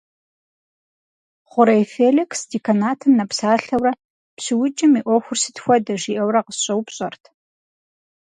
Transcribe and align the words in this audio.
Хъурей 1.49 1.83
Феликс 1.93 2.39
деканатым 2.51 3.11
нэпсалъэурэ, 3.19 3.91
«ПщыукӀым 4.35 4.93
и 4.99 5.01
Ӏуэхур 5.05 5.37
сыт 5.41 5.57
хуэдэ?» 5.63 5.93
жиӏэурэ 6.01 6.41
къысщӏэупщӏэрт. 6.45 7.23